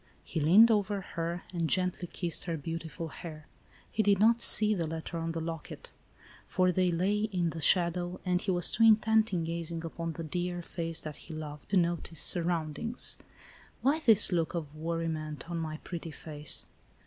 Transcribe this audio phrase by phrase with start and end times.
[0.23, 3.45] He leaned over her and gently kissed her beau tiful hair.
[3.91, 5.91] He did not see the letter or the locket,
[6.47, 10.23] for they lay in the shadow, and he was too intent in gazing upon the
[10.23, 13.19] dear face that he loved, to notice surroundings."
[13.83, 16.65] Why this look of worriment on my pretty face